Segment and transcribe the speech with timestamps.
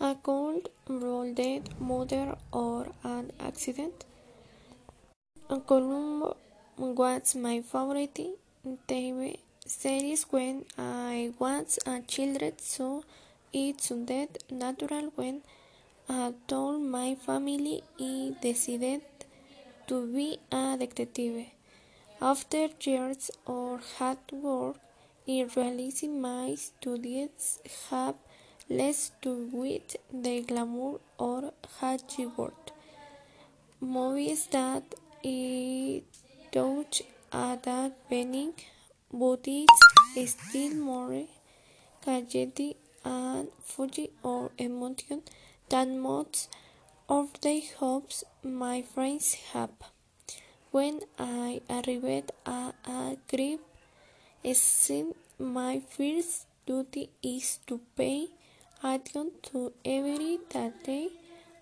[0.00, 4.04] A cold, blooded murder or an accident?
[5.66, 6.36] Columbo
[6.76, 8.20] was my favorite
[8.86, 13.02] TV series when I was a child, so
[13.52, 15.42] it sounded natural when
[16.08, 19.02] I told my family I decided
[19.88, 21.46] to be a detective.
[22.22, 24.76] After years of hard work,
[25.26, 27.58] I realized my studies
[27.90, 28.14] have
[28.68, 32.52] less to do with the glamour or Hollywood
[33.80, 34.94] movies that
[35.24, 36.02] I
[36.52, 37.02] touch
[37.32, 38.54] at the beginning,
[39.12, 41.24] but it's still more
[42.02, 45.22] tragedy and fury or emotion
[45.68, 46.48] than most
[47.08, 49.70] of the hopes my friends have.
[50.70, 53.60] When I arrived at a crib
[54.52, 58.28] scene, my first duty is to pay
[58.82, 61.08] attention to every detail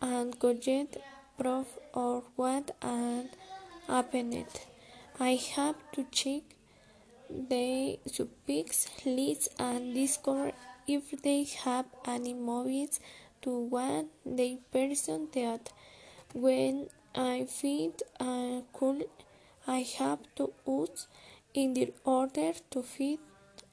[0.00, 1.02] and get
[1.36, 3.28] proof of what had
[3.88, 4.46] happened.
[5.18, 6.42] I have to check
[7.28, 10.52] the suspects list and discover
[10.86, 13.00] if they have any movies
[13.42, 15.70] to want the person dead.
[16.32, 19.08] When I find a clue,
[19.66, 21.08] I have to use
[21.54, 23.18] in the order to find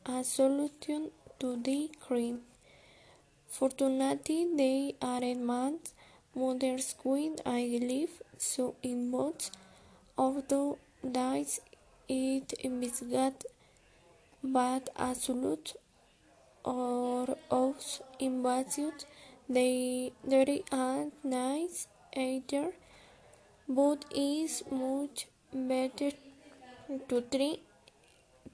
[0.05, 2.41] a solution to the crime.
[3.49, 5.73] Fortunately, they aren't my
[6.35, 9.57] murders when I believe, so most
[10.17, 10.75] of the
[11.11, 11.59] days
[12.07, 13.45] it investigates,
[14.43, 15.73] but absolute
[16.63, 19.05] or house invasions
[19.49, 20.11] they
[20.71, 22.73] are nice either,
[23.67, 26.11] but it's much better
[27.09, 27.57] to try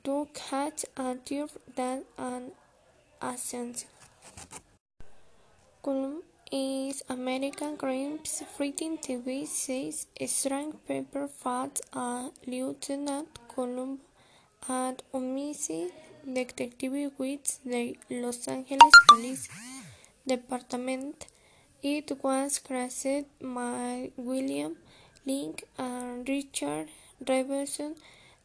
[0.03, 2.51] to catch a thief than an
[3.21, 3.75] assassin.
[5.85, 8.19] Columbo is American crime
[8.57, 14.01] fighting TV series starring Peter Falk a Lieutenant Columbo,
[14.69, 15.91] an homicide
[16.37, 19.49] detective with the Los Angeles Police
[20.25, 21.25] Department.
[21.81, 24.77] It was created by William
[25.25, 26.87] Link and Richard
[27.25, 27.97] Levinson.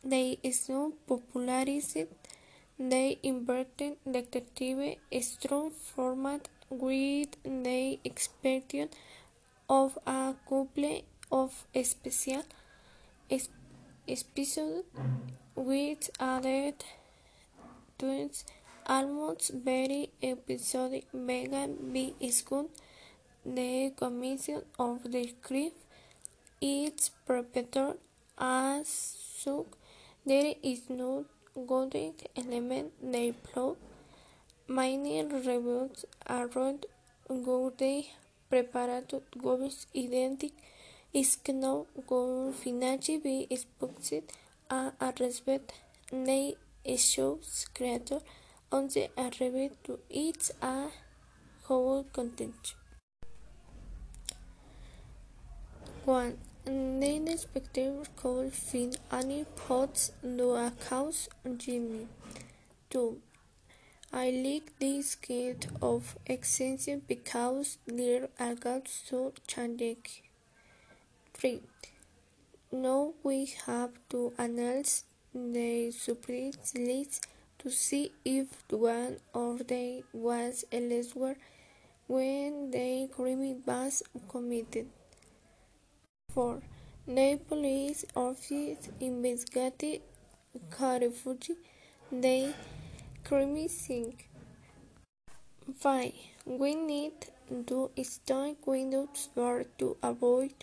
[0.03, 2.09] They soon popularized
[2.81, 8.89] the inverted detective structure format with the exception
[9.69, 12.43] of a couple of special
[13.29, 14.87] episodes
[15.55, 16.85] which added
[17.99, 18.45] twists.
[18.87, 22.69] Almost every episode began by asking
[23.45, 25.77] the commission of the script,
[26.61, 27.99] its perpetrator,
[28.39, 29.67] as such.
[30.25, 31.27] There is no
[31.67, 32.93] golden element.
[33.03, 33.77] The plot
[34.69, 36.87] mainly revolves around
[37.29, 38.05] the
[38.51, 40.53] perpetrator was identified,
[41.13, 44.13] is known, could financially be exposed,
[44.71, 45.73] and arrested.
[46.11, 46.57] The
[46.97, 48.23] show's creators
[48.71, 50.89] only arrived to it a
[51.65, 52.75] whole content.
[56.05, 56.39] 1.
[56.65, 62.07] The spectator could find any plots to accuse Jimmy.
[62.91, 63.21] 2.
[64.11, 69.99] I like this kind of extension because there are so challenging.
[71.35, 71.61] 3.
[72.73, 75.05] Now we have to analyze
[75.35, 77.27] the suspects list
[77.59, 81.37] to see if one of them was elsewhere
[82.07, 84.89] when the crime was committed.
[86.33, 86.63] 4.
[87.07, 90.01] The police office investigated
[90.71, 91.57] carefully
[92.11, 92.55] the
[93.29, 94.15] crime scene.
[95.79, 96.13] 5.
[96.47, 97.13] We need
[97.67, 100.55] to stay windows bar to avoid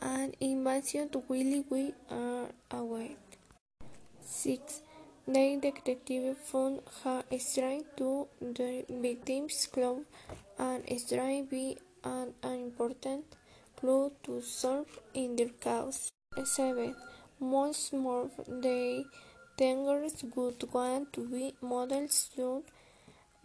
[0.00, 3.16] an invasion while we are away.
[4.22, 4.80] 6.
[5.26, 6.80] The detective found
[7.30, 9.98] a string to the victim's club
[10.58, 13.36] and string be an important
[13.76, 16.08] clue to solve in their case.
[16.42, 16.94] 7.
[17.38, 19.04] Most more, the
[19.58, 22.62] teenagers would want to be models young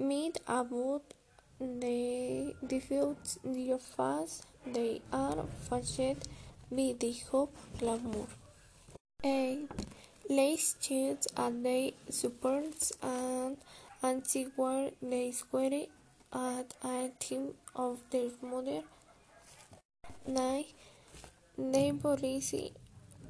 [0.10, 1.14] meet about
[1.60, 4.36] the difficulties they face.
[4.76, 6.28] They are faced
[6.70, 8.28] with the hope glamour.
[9.24, 9.70] 8.
[10.30, 13.58] Let's choose a day supports and
[14.02, 15.86] anti where they square
[16.34, 18.82] at a team of their mother.
[20.28, 20.66] 9.
[21.58, 22.54] The police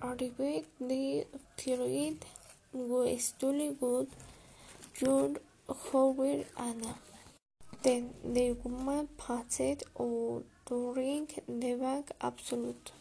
[0.01, 1.25] arrived the
[1.57, 2.25] period
[2.73, 4.07] was good.
[4.99, 5.31] Your
[5.91, 6.95] Howard Anna.
[7.83, 9.83] Then the woman passed out
[10.65, 12.91] to ring the bank absolute.